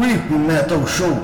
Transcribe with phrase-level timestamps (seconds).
[0.00, 1.20] Creep Metal Show.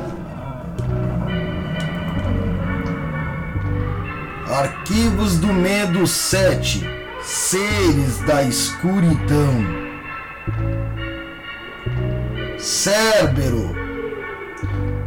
[4.50, 6.86] Arquivos do Medo 7
[7.22, 9.64] Seres da Escuridão.
[12.58, 13.74] Cérbero.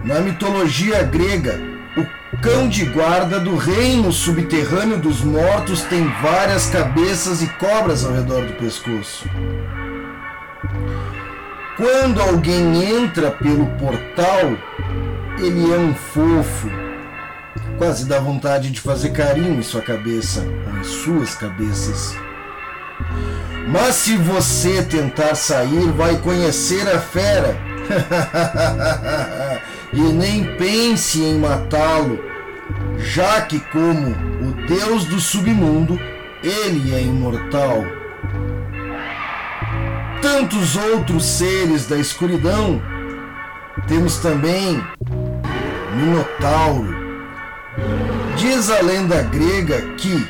[0.03, 1.61] Na mitologia grega,
[1.95, 8.13] o cão de guarda do reino subterrâneo dos mortos tem várias cabeças e cobras ao
[8.13, 9.29] redor do pescoço.
[11.79, 14.51] Quando alguém entra pelo portal,
[15.37, 16.69] ele é um fofo.
[17.77, 22.17] Quase dá vontade de fazer carinho em sua cabeça ou em suas cabeças.
[23.69, 27.55] Mas se você tentar sair, vai conhecer a fera.
[29.93, 32.19] e nem pense em matá-lo,
[32.97, 35.97] já que, como o deus do submundo,
[36.43, 37.85] ele é imortal
[40.39, 42.81] tantos outros seres da escuridão,
[43.89, 44.81] temos também
[45.93, 46.95] Minotauro.
[48.37, 50.25] Diz a lenda grega que,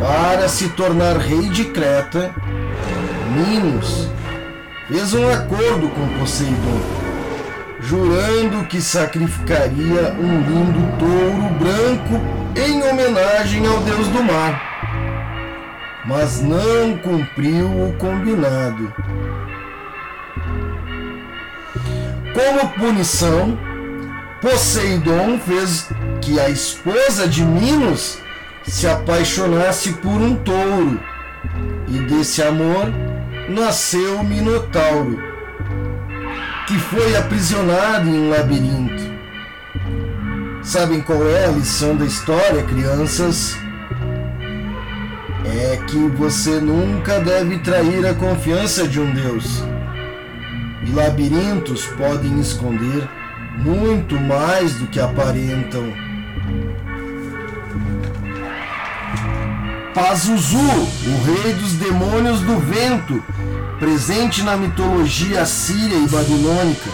[0.00, 2.34] para se tornar rei de Creta,
[3.36, 4.08] Minos
[4.88, 6.80] fez um acordo com Poseidon,
[7.80, 12.24] jurando que sacrificaria um lindo touro branco
[12.56, 14.74] em homenagem ao deus do mar
[16.06, 18.92] mas não cumpriu o combinado.
[22.34, 23.58] Como punição,
[24.40, 25.88] Poseidon fez
[26.20, 28.18] que a esposa de Minos
[28.64, 31.00] se apaixonasse por um touro,
[31.86, 32.92] e desse amor
[33.48, 35.18] nasceu Minotauro,
[36.66, 39.14] que foi aprisionado em um labirinto.
[40.62, 43.54] Sabem qual é a lição da história, crianças?
[45.64, 49.62] É que você nunca deve trair a confiança de um Deus.
[50.86, 53.08] E labirintos podem esconder
[53.58, 55.90] muito mais do que aparentam.
[59.94, 63.24] Pazuzu, o rei dos demônios do vento,
[63.78, 66.90] presente na mitologia assíria e babilônica,